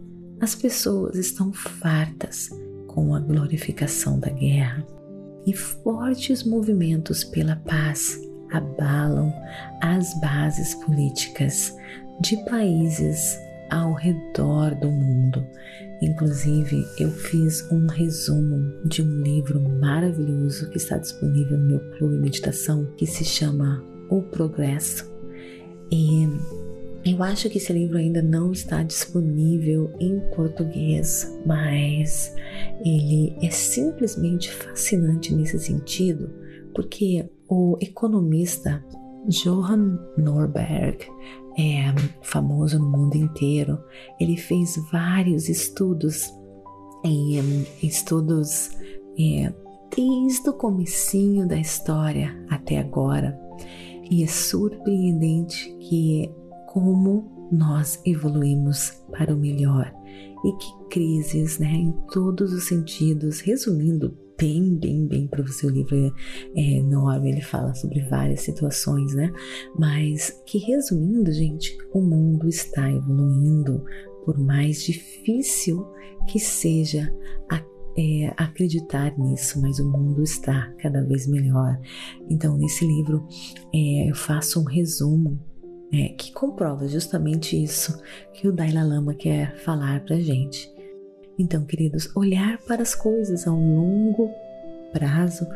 as 0.41 0.55
pessoas 0.55 1.17
estão 1.17 1.53
fartas 1.53 2.49
com 2.87 3.15
a 3.15 3.21
glorificação 3.21 4.19
da 4.19 4.31
guerra 4.31 4.87
e 5.47 5.53
fortes 5.55 6.43
movimentos 6.45 7.23
pela 7.23 7.57
paz 7.57 8.19
abalam 8.51 9.31
as 9.83 10.19
bases 10.21 10.75
políticas 10.77 11.77
de 12.23 12.37
países 12.45 13.39
ao 13.71 13.93
redor 13.93 14.75
do 14.77 14.91
mundo. 14.91 15.45
Inclusive, 16.01 16.87
eu 16.99 17.11
fiz 17.11 17.71
um 17.71 17.87
resumo 17.87 18.89
de 18.89 19.03
um 19.03 19.23
livro 19.23 19.61
maravilhoso 19.61 20.71
que 20.71 20.79
está 20.79 20.97
disponível 20.97 21.59
no 21.59 21.69
meu 21.69 21.81
clube 21.99 22.15
de 22.15 22.23
meditação 22.23 22.87
que 22.97 23.07
se 23.07 23.25
chama 23.25 23.85
O 24.09 24.23
Progresso. 24.23 25.15
E 25.91 26.27
eu 27.07 27.23
acho 27.23 27.49
que 27.49 27.59
esse 27.59 27.73
livro 27.73 27.99
ainda 27.99 28.21
não 28.21 28.51
está 28.51 28.83
disponível 28.83 29.93
em 30.01 30.19
português, 30.35 31.33
mas 31.47 32.35
ele 32.85 33.37
é 33.41 33.49
simplesmente 33.49 34.51
fascinante 34.51 35.33
nesse 35.33 35.59
sentido, 35.61 36.29
porque 36.75 37.31
o 37.49 37.79
economista 37.81 38.85
Johann 39.29 39.99
Norberg 40.19 40.99
é 41.57 41.95
famoso 42.23 42.79
no 42.79 42.89
mundo 42.91 43.17
inteiro. 43.17 43.79
Ele 44.21 44.37
fez 44.37 44.77
vários 44.91 45.49
estudos, 45.49 46.33
estudos 47.83 48.71
é, 49.19 49.53
desde 49.95 50.51
o 50.51 50.53
comecinho 50.53 51.47
da 51.47 51.59
história 51.59 52.37
até 52.51 52.79
agora. 52.79 53.41
E 54.11 54.23
é 54.23 54.27
surpreendente 54.27 55.77
que 55.81 56.31
como 56.77 57.49
nós 57.51 57.99
evoluímos 58.05 59.03
para 59.11 59.35
o 59.35 59.39
melhor 59.39 59.91
e 60.45 60.53
que 60.59 60.89
crises, 60.91 61.59
né, 61.59 61.73
em 61.73 61.93
todos 62.13 62.53
os 62.53 62.65
sentidos, 62.65 63.41
resumindo 63.41 64.15
bem, 64.37 64.77
bem, 64.77 65.07
bem 65.07 65.27
para 65.27 65.41
o 65.41 65.49
seu 65.49 65.71
livro 65.71 65.97
é 66.55 66.61
enorme, 66.61 67.31
ele 67.31 67.41
fala 67.41 67.75
sobre 67.75 68.03
várias 68.11 68.43
situações, 68.43 69.15
né? 69.15 69.33
Mas 69.79 70.43
que 70.45 70.59
resumindo, 70.59 71.33
gente, 71.33 71.75
o 71.95 72.03
mundo 72.03 72.47
está 72.47 72.93
evoluindo, 72.93 73.83
por 74.27 74.39
mais 74.39 74.83
difícil 74.85 75.83
que 76.29 76.39
seja 76.39 77.11
a 77.51 77.65
é, 77.99 78.35
acreditar 78.37 79.19
nisso, 79.19 79.63
mas 79.63 79.79
o 79.79 79.91
mundo 79.91 80.23
está 80.23 80.71
cada 80.83 81.03
vez 81.03 81.27
melhor. 81.27 81.81
Então, 82.29 82.59
nesse 82.59 82.87
livro, 82.87 83.27
é, 83.75 84.11
eu 84.11 84.15
faço 84.15 84.61
um 84.61 84.65
resumo 84.65 85.41
é, 85.93 86.09
que 86.11 86.33
comprova 86.33 86.89
justamente 86.89 87.63
isso 87.63 88.01
que 88.33 88.49
o 88.49 88.53
Dalai 88.53 88.85
Lama 88.85 89.15
quer 89.15 89.57
falar 89.57 90.01
para 90.05 90.19
gente. 90.19 90.73
Então, 91.39 91.65
queridos, 91.65 92.15
olhar 92.17 92.59
para 92.59 92.83
as 92.83 92.95
coisas 92.95 93.47
a 93.47 93.53
um 93.53 93.77
longo 93.77 94.31
prazo 94.93 95.47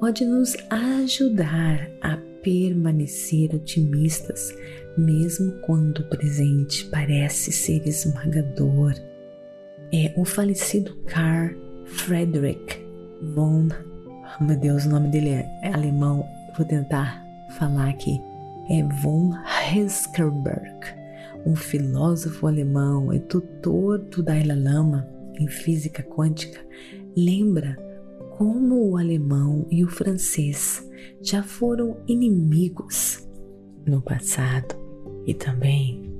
pode 0.00 0.24
nos 0.24 0.56
ajudar 0.70 1.88
a 2.00 2.16
permanecer 2.42 3.54
otimistas, 3.54 4.54
mesmo 4.96 5.52
quando 5.62 6.00
o 6.00 6.08
presente 6.08 6.84
parece 6.86 7.52
ser 7.52 7.86
esmagador. 7.86 8.94
É 9.92 10.12
o 10.16 10.24
falecido 10.24 10.96
Carl 11.06 11.54
Friedrich 11.84 12.84
von, 13.34 13.68
oh 14.40 14.44
meu 14.44 14.58
Deus, 14.58 14.84
o 14.84 14.88
nome 14.88 15.08
dele 15.08 15.30
é 15.30 15.70
alemão, 15.72 16.26
vou 16.56 16.66
tentar 16.66 17.22
falar 17.58 17.90
aqui 17.90 18.18
é 18.68 18.82
von 19.02 19.32
Heskerberg, 19.72 20.80
um 21.44 21.54
filósofo 21.54 22.46
alemão 22.46 23.12
e 23.12 23.20
tutor 23.20 23.98
do 23.98 24.22
Dalai 24.22 24.56
Lama 24.56 25.08
em 25.38 25.48
física 25.48 26.02
quântica, 26.02 26.60
lembra 27.16 27.76
como 28.36 28.90
o 28.90 28.96
alemão 28.96 29.66
e 29.70 29.84
o 29.84 29.88
francês 29.88 30.86
já 31.22 31.42
foram 31.42 31.96
inimigos 32.06 33.26
no 33.86 34.02
passado 34.02 34.74
e 35.26 35.32
também 35.32 36.12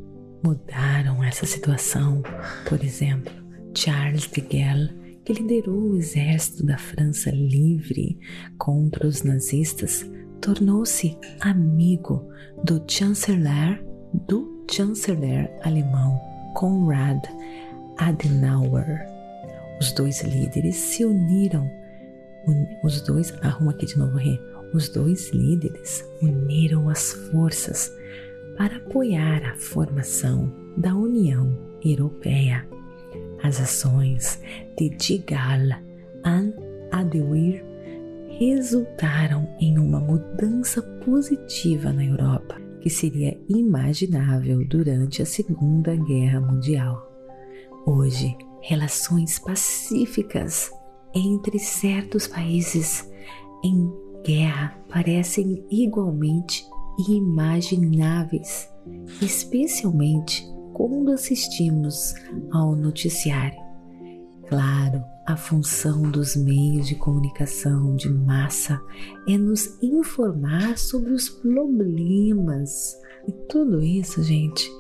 mudaram 0.43 1.23
essa 1.23 1.45
situação. 1.45 2.23
Por 2.69 2.83
exemplo, 2.83 3.33
Charles 3.75 4.29
de 4.29 4.41
Gaulle, 4.41 5.21
que 5.25 5.33
liderou 5.33 5.91
o 5.91 5.97
exército 5.97 6.65
da 6.65 6.79
França 6.79 7.31
livre 7.31 8.19
contra 8.57 9.07
os 9.07 9.23
nazistas, 9.23 10.09
tornou-se 10.41 11.19
amigo 11.41 12.29
do 12.65 12.83
chanceler 12.89 13.85
do 14.27 14.65
chanceler 14.71 15.51
alemão 15.63 16.19
Konrad 16.55 17.23
Adenauer. 17.99 19.07
Os 19.81 19.93
dois 19.93 20.23
líderes 20.23 20.77
se 20.77 21.05
uniram. 21.05 21.69
Os 22.83 23.01
dois, 23.03 23.33
arruma 23.43 23.73
aqui 23.73 23.87
de 23.87 23.99
novo, 23.99 24.17
Rê. 24.17 24.39
Os 24.73 24.89
dois 24.89 25.31
líderes 25.33 26.05
uniram 26.23 26.89
as 26.89 27.13
forças 27.13 27.93
para 28.57 28.77
apoiar 28.77 29.45
a 29.45 29.55
formação 29.57 30.53
da 30.77 30.95
União 30.95 31.57
Europeia. 31.85 32.67
As 33.43 33.61
ações 33.61 34.41
de 34.79 34.91
Digal 34.91 35.79
an 36.25 36.53
Adewir 36.91 37.65
resultaram 38.39 39.49
em 39.59 39.79
uma 39.79 39.99
mudança 39.99 40.83
positiva 41.05 41.93
na 41.93 42.05
Europa 42.05 42.57
que 42.81 42.91
seria 42.91 43.39
imaginável 43.49 44.65
durante 44.69 45.23
a 45.23 45.27
Segunda 45.27 45.97
Guerra 45.97 46.41
Mundial. 46.41 47.03
Hoje, 47.87 48.37
relações 48.61 49.39
pacíficas 49.39 50.71
entre 51.15 51.59
certos 51.59 52.27
países 52.27 53.11
em 53.65 53.91
guerra 54.25 54.79
parecem 54.89 55.65
igualmente 55.71 56.65
inimagináveis, 57.09 58.69
especialmente 59.23 60.47
quando 60.75 61.13
assistimos 61.13 62.15
ao 62.53 62.77
noticiário. 62.77 63.59
Claro, 64.47 65.03
a 65.27 65.37
função 65.37 66.03
dos 66.03 66.37
meios 66.37 66.87
de 66.87 66.95
comunicação 66.95 67.97
de 67.97 68.09
massa 68.09 68.81
é 69.29 69.37
nos 69.37 69.77
informar 69.83 70.79
sobre 70.79 71.13
os 71.13 71.29
problemas. 71.29 72.97
E 73.27 73.33
tudo 73.49 73.83
isso, 73.83 74.23
gente, 74.23 74.71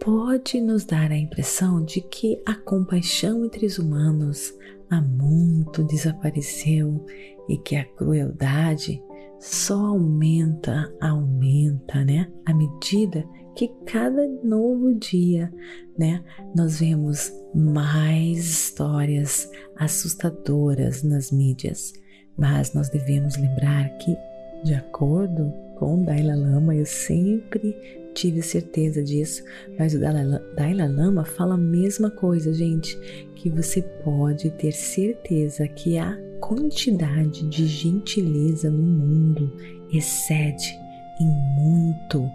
pode 0.00 0.60
nos 0.60 0.84
dar 0.84 1.10
a 1.10 1.16
impressão 1.16 1.84
de 1.84 2.00
que 2.00 2.40
a 2.46 2.54
compaixão 2.54 3.44
entre 3.44 3.66
os 3.66 3.78
humanos 3.78 4.54
há 4.88 5.00
muito 5.00 5.82
desapareceu 5.82 7.04
e 7.48 7.58
que 7.58 7.74
a 7.74 7.84
crueldade 7.84 9.02
só 9.40 9.86
aumenta, 9.86 10.92
aumenta, 11.00 12.04
né? 12.04 12.30
À 12.46 12.54
medida 12.54 13.24
que 13.58 13.66
cada 13.86 14.24
novo 14.44 14.94
dia, 14.94 15.52
né, 15.98 16.22
nós 16.54 16.78
vemos 16.78 17.32
mais 17.52 18.38
histórias 18.38 19.50
assustadoras 19.74 21.02
nas 21.02 21.32
mídias. 21.32 21.92
Mas 22.36 22.72
nós 22.72 22.88
devemos 22.88 23.36
lembrar 23.36 23.88
que, 23.98 24.16
de 24.62 24.74
acordo 24.74 25.52
com 25.74 26.02
o 26.02 26.04
Dalai 26.04 26.36
Lama, 26.36 26.72
eu 26.76 26.86
sempre 26.86 27.76
tive 28.14 28.42
certeza 28.42 29.02
disso, 29.02 29.42
mas 29.76 29.92
o 29.92 29.98
Dalai 29.98 30.88
Lama 30.88 31.24
fala 31.24 31.54
a 31.54 31.58
mesma 31.58 32.12
coisa, 32.12 32.54
gente, 32.54 32.96
que 33.34 33.50
você 33.50 33.82
pode 33.82 34.50
ter 34.52 34.70
certeza 34.70 35.66
que 35.66 35.98
a 35.98 36.16
quantidade 36.38 37.48
de 37.48 37.66
gentileza 37.66 38.70
no 38.70 38.84
mundo 38.84 39.52
excede 39.92 40.78
em 41.20 41.26
muito 41.60 42.30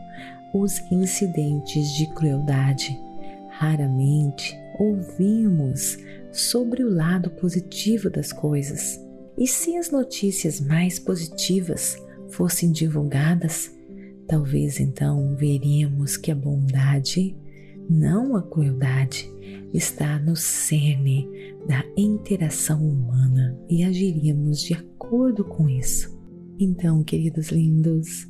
os 0.54 0.80
incidentes 0.92 1.94
de 1.94 2.08
crueldade. 2.14 2.98
Raramente 3.50 4.56
ouvimos 4.80 5.98
sobre 6.32 6.84
o 6.84 6.94
lado 6.94 7.30
positivo 7.32 8.10
das 8.10 8.32
coisas. 8.32 9.00
E 9.38 9.48
se 9.48 9.76
as 9.78 9.90
notícias 9.90 10.60
mais 10.62 11.00
positivas 11.00 11.98
fossem 12.30 12.72
divulgadas, 12.72 13.72
talvez 14.28 14.80
então 14.80 15.36
veríamos 15.36 16.18
que 16.18 16.32
a 16.32 16.36
bondade, 16.36 17.36
não 17.90 18.36
a 18.36 18.44
crueldade, 18.44 19.32
está 19.74 20.20
no 20.20 20.36
cerne 20.36 21.28
da 21.68 21.84
interação 21.98 22.88
humana 22.88 23.58
e 23.70 23.84
agiríamos 23.84 24.62
de 24.62 24.74
acordo 24.74 25.44
com 25.44 25.68
isso. 25.68 26.16
Então, 26.60 27.04
queridos 27.04 27.50
lindos, 27.50 28.28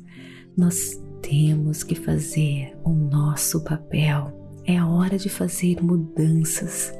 nós 0.56 1.03
temos 1.28 1.82
que 1.82 1.94
fazer 1.94 2.76
o 2.84 2.90
nosso 2.90 3.64
papel. 3.64 4.32
É 4.66 4.82
hora 4.82 5.18
de 5.18 5.28
fazer 5.28 5.82
mudanças. 5.82 6.92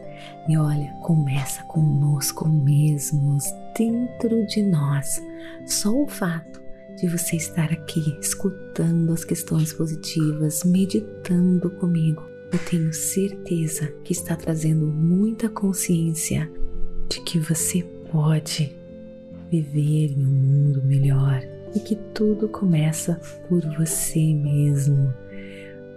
E 0.48 0.56
olha, 0.56 0.90
começa 1.02 1.62
conosco 1.64 2.48
mesmos, 2.48 3.44
dentro 3.76 4.46
de 4.46 4.62
nós. 4.62 5.22
Só 5.66 5.90
o 5.90 6.08
fato 6.08 6.62
de 6.96 7.08
você 7.08 7.37
estar 7.37 7.70
aqui 7.70 8.16
escutando 8.20 9.12
as 9.12 9.24
questões 9.24 9.72
positivas, 9.72 10.64
meditando 10.64 11.70
comigo, 11.72 12.22
eu 12.52 12.58
tenho 12.70 12.92
certeza 12.92 13.88
que 14.04 14.12
está 14.12 14.37
trazendo 14.37 14.87
muita 14.87 15.48
consciência 15.48 16.50
de 17.08 17.20
que 17.22 17.38
você 17.38 17.82
pode 18.10 18.74
viver 19.50 20.12
em 20.12 20.24
um 20.24 20.30
mundo 20.30 20.82
melhor 20.84 21.53
e 21.74 21.80
que 21.80 21.96
tudo 22.14 22.48
começa 22.48 23.20
por 23.48 23.60
você 23.76 24.34
mesmo. 24.34 25.12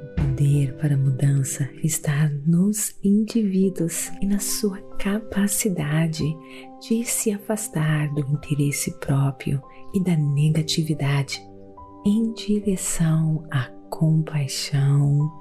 O 0.03 0.21
poder 0.21 0.73
para 0.77 0.95
a 0.95 0.97
mudança 0.97 1.69
está 1.83 2.29
nos 2.45 2.95
indivíduos 3.03 4.11
e 4.21 4.25
na 4.25 4.39
sua 4.39 4.81
capacidade 4.97 6.23
de 6.81 7.05
se 7.05 7.31
afastar 7.31 8.13
do 8.13 8.21
interesse 8.21 8.91
próprio 8.99 9.61
e 9.93 10.03
da 10.03 10.15
negatividade 10.15 11.41
em 12.05 12.33
direção 12.33 13.45
à 13.51 13.69
compaixão 13.89 15.31